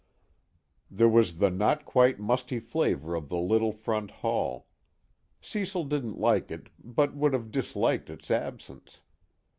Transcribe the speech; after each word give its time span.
There 0.89 1.07
was 1.07 1.37
the 1.37 1.51
not 1.51 1.85
quite 1.85 2.19
musty 2.19 2.57
flavor 2.59 3.13
of 3.13 3.29
the 3.29 3.37
little 3.37 3.71
front 3.71 4.09
hall: 4.09 4.65
Cecil 5.41 5.83
didn't 5.83 6.17
like 6.17 6.49
it 6.49 6.69
but 6.83 7.13
would 7.15 7.33
have 7.33 7.51
disliked 7.51 8.09
its 8.09 8.31
absence. 8.31 9.01